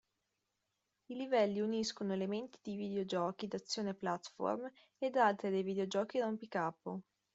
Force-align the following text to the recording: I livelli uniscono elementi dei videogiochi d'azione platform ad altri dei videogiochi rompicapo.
I 1.09 1.13
livelli 1.13 1.59
uniscono 1.59 2.11
elementi 2.13 2.57
dei 2.63 2.75
videogiochi 2.75 3.47
d'azione 3.47 3.93
platform 3.93 4.67
ad 4.99 5.15
altri 5.15 5.51
dei 5.51 5.61
videogiochi 5.61 6.19
rompicapo. 6.19 7.01